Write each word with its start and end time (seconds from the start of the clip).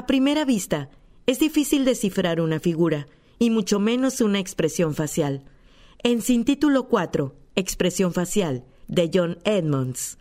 A 0.00 0.06
primera 0.06 0.46
vista, 0.46 0.88
es 1.26 1.40
difícil 1.40 1.84
descifrar 1.84 2.40
una 2.40 2.58
figura, 2.58 3.06
y 3.38 3.50
mucho 3.50 3.78
menos 3.78 4.22
una 4.22 4.38
expresión 4.38 4.94
facial. 4.94 5.42
En 6.02 6.22
Sin 6.22 6.46
Título 6.46 6.88
4, 6.88 7.34
Expresión 7.54 8.14
Facial, 8.14 8.64
de 8.88 9.10
John 9.12 9.36
Edmonds. 9.44 10.16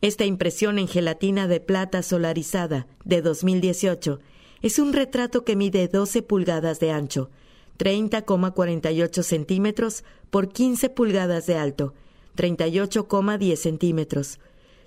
Esta 0.00 0.24
impresión 0.24 0.78
en 0.78 0.88
gelatina 0.88 1.48
de 1.48 1.60
plata 1.60 2.02
solarizada, 2.02 2.86
de 3.04 3.20
2018, 3.20 4.20
es 4.62 4.78
un 4.78 4.94
retrato 4.94 5.44
que 5.44 5.54
mide 5.54 5.86
12 5.86 6.22
pulgadas 6.22 6.80
de 6.80 6.90
ancho, 6.90 7.28
30,48 7.78 9.22
centímetros 9.22 10.02
por 10.30 10.48
15 10.48 10.88
pulgadas 10.88 11.44
de 11.44 11.58
alto, 11.58 11.92
38,10 12.38 13.56
centímetros. 13.56 14.38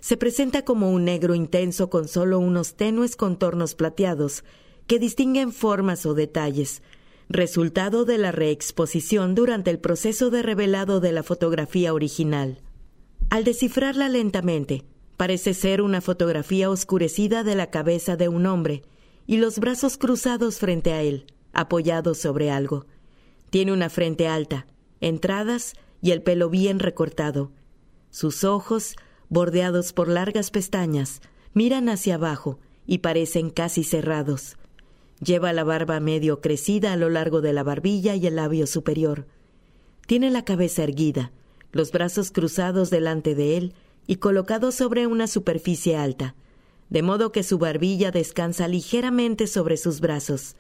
Se 0.03 0.17
presenta 0.17 0.65
como 0.65 0.91
un 0.91 1.05
negro 1.05 1.33
intenso 1.33 1.89
con 1.89 2.09
solo 2.09 2.37
unos 2.37 2.75
tenues 2.75 3.15
contornos 3.15 3.73
plateados 3.73 4.43
que 4.85 4.99
distinguen 4.99 5.53
formas 5.53 6.05
o 6.05 6.13
detalles, 6.13 6.81
resultado 7.29 8.03
de 8.03 8.17
la 8.17 8.33
reexposición 8.33 9.33
durante 9.33 9.71
el 9.71 9.79
proceso 9.79 10.29
de 10.29 10.43
revelado 10.43 10.99
de 10.99 11.13
la 11.13 11.23
fotografía 11.23 11.93
original. 11.93 12.59
Al 13.29 13.45
descifrarla 13.45 14.09
lentamente, 14.09 14.83
parece 15.15 15.53
ser 15.53 15.81
una 15.81 16.01
fotografía 16.01 16.69
oscurecida 16.69 17.45
de 17.45 17.55
la 17.55 17.67
cabeza 17.67 18.17
de 18.17 18.27
un 18.27 18.45
hombre 18.45 18.81
y 19.25 19.37
los 19.37 19.57
brazos 19.57 19.95
cruzados 19.95 20.57
frente 20.57 20.91
a 20.91 21.01
él, 21.01 21.27
apoyados 21.53 22.17
sobre 22.17 22.51
algo. 22.51 22.87
Tiene 23.49 23.71
una 23.71 23.89
frente 23.89 24.27
alta, 24.27 24.67
entradas 24.99 25.75
y 26.01 26.11
el 26.11 26.21
pelo 26.21 26.49
bien 26.49 26.79
recortado. 26.79 27.53
Sus 28.09 28.43
ojos, 28.43 28.97
bordeados 29.33 29.91
por 29.91 30.07
largas 30.07 30.51
pestañas, 30.51 31.21
miran 31.53 31.89
hacia 31.89 32.15
abajo 32.15 32.59
y 32.85 32.99
parecen 32.99 33.49
casi 33.49 33.83
cerrados. 33.83 34.57
Lleva 35.19 35.53
la 35.53 35.63
barba 35.63 35.99
medio 35.99 36.39
crecida 36.39 36.93
a 36.93 36.97
lo 36.97 37.09
largo 37.09 37.41
de 37.41 37.53
la 37.53 37.63
barbilla 37.63 38.15
y 38.15 38.27
el 38.27 38.35
labio 38.35 38.67
superior. 38.67 39.25
Tiene 40.05 40.29
la 40.29 40.45
cabeza 40.45 40.83
erguida, 40.83 41.31
los 41.71 41.91
brazos 41.91 42.31
cruzados 42.31 42.89
delante 42.89 43.35
de 43.35 43.57
él 43.57 43.73
y 44.05 44.17
colocados 44.17 44.75
sobre 44.75 45.07
una 45.07 45.27
superficie 45.27 45.97
alta, 45.97 46.35
de 46.89 47.01
modo 47.01 47.31
que 47.31 47.43
su 47.43 47.57
barbilla 47.57 48.11
descansa 48.11 48.67
ligeramente 48.67 49.47
sobre 49.47 49.77
sus 49.77 49.99
brazos. 49.99 50.55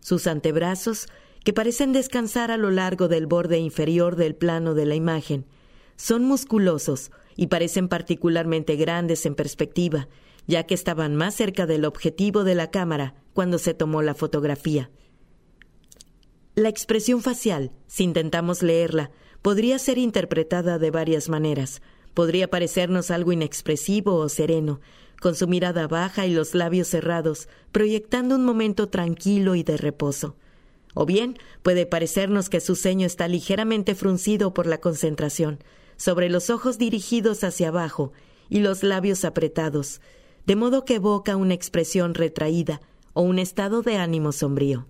Sus 0.00 0.26
antebrazos, 0.26 1.06
que 1.44 1.52
parecen 1.52 1.92
descansar 1.92 2.50
a 2.50 2.56
lo 2.56 2.70
largo 2.70 3.08
del 3.08 3.26
borde 3.26 3.58
inferior 3.58 4.16
del 4.16 4.34
plano 4.34 4.74
de 4.74 4.86
la 4.86 4.94
imagen, 4.94 5.44
son 5.96 6.24
musculosos 6.24 7.12
y 7.36 7.48
parecen 7.48 7.88
particularmente 7.88 8.76
grandes 8.76 9.26
en 9.26 9.34
perspectiva, 9.34 10.08
ya 10.46 10.64
que 10.64 10.74
estaban 10.74 11.16
más 11.16 11.34
cerca 11.34 11.66
del 11.66 11.84
objetivo 11.84 12.44
de 12.44 12.54
la 12.54 12.70
cámara 12.70 13.14
cuando 13.32 13.58
se 13.58 13.74
tomó 13.74 14.02
la 14.02 14.14
fotografía. 14.14 14.90
La 16.54 16.68
expresión 16.68 17.22
facial, 17.22 17.72
si 17.86 18.04
intentamos 18.04 18.62
leerla, 18.62 19.10
podría 19.40 19.78
ser 19.78 19.98
interpretada 19.98 20.78
de 20.78 20.90
varias 20.90 21.28
maneras. 21.28 21.80
Podría 22.14 22.50
parecernos 22.50 23.10
algo 23.10 23.32
inexpresivo 23.32 24.16
o 24.16 24.28
sereno, 24.28 24.80
con 25.20 25.34
su 25.34 25.48
mirada 25.48 25.88
baja 25.88 26.26
y 26.26 26.34
los 26.34 26.54
labios 26.54 26.88
cerrados, 26.88 27.48
proyectando 27.70 28.34
un 28.34 28.44
momento 28.44 28.88
tranquilo 28.88 29.54
y 29.54 29.62
de 29.62 29.78
reposo. 29.78 30.36
O 30.94 31.06
bien 31.06 31.38
puede 31.62 31.86
parecernos 31.86 32.50
que 32.50 32.60
su 32.60 32.76
ceño 32.76 33.06
está 33.06 33.28
ligeramente 33.28 33.94
fruncido 33.94 34.52
por 34.52 34.66
la 34.66 34.78
concentración, 34.78 35.58
sobre 35.96 36.28
los 36.28 36.50
ojos 36.50 36.78
dirigidos 36.78 37.44
hacia 37.44 37.68
abajo 37.68 38.12
y 38.48 38.60
los 38.60 38.82
labios 38.82 39.24
apretados, 39.24 40.00
de 40.46 40.56
modo 40.56 40.84
que 40.84 40.96
evoca 40.96 41.36
una 41.36 41.54
expresión 41.54 42.14
retraída 42.14 42.80
o 43.12 43.22
un 43.22 43.38
estado 43.38 43.82
de 43.82 43.96
ánimo 43.96 44.32
sombrío. 44.32 44.86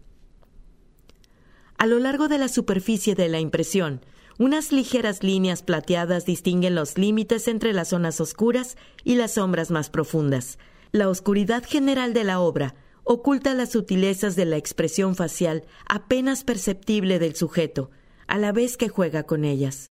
A 1.78 1.86
lo 1.86 1.98
largo 1.98 2.28
de 2.28 2.38
la 2.38 2.48
superficie 2.48 3.14
de 3.14 3.28
la 3.28 3.40
impresión, 3.40 4.00
unas 4.38 4.72
ligeras 4.72 5.22
líneas 5.22 5.62
plateadas 5.62 6.24
distinguen 6.24 6.74
los 6.74 6.96
límites 6.96 7.48
entre 7.48 7.72
las 7.72 7.88
zonas 7.88 8.20
oscuras 8.20 8.76
y 9.04 9.16
las 9.16 9.34
sombras 9.34 9.70
más 9.70 9.90
profundas. 9.90 10.58
La 10.90 11.08
oscuridad 11.08 11.64
general 11.64 12.14
de 12.14 12.24
la 12.24 12.40
obra 12.40 12.74
oculta 13.04 13.54
las 13.54 13.72
sutilezas 13.72 14.36
de 14.36 14.44
la 14.44 14.56
expresión 14.56 15.16
facial 15.16 15.64
apenas 15.86 16.44
perceptible 16.44 17.18
del 17.18 17.34
sujeto, 17.34 17.90
a 18.26 18.38
la 18.38 18.52
vez 18.52 18.76
que 18.76 18.88
juega 18.88 19.24
con 19.24 19.44
ellas. 19.44 19.91